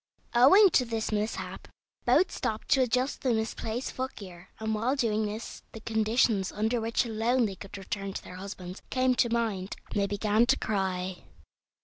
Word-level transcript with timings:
Owing 0.33 0.71
to 0.71 0.83
this 0.83 1.11
mishap 1.11 1.67
both 2.05 2.31
stopped 2.31 2.69
to 2.69 2.81
adjust 2.81 3.21
the 3.21 3.35
misplaced 3.35 3.91
footgear, 3.91 4.49
and 4.59 4.73
while 4.73 4.95
doing 4.95 5.27
this 5.27 5.61
the 5.73 5.79
conditions 5.79 6.51
under 6.51 6.81
which 6.81 7.05
alone 7.05 7.45
they 7.45 7.53
could 7.53 7.77
return 7.77 8.11
to 8.13 8.23
their 8.23 8.37
husbands 8.37 8.81
came 8.89 9.13
to 9.13 9.29
mind, 9.29 9.75
and 9.91 10.01
they 10.01 10.07
began 10.07 10.47
to 10.47 10.57
cry. 10.57 11.21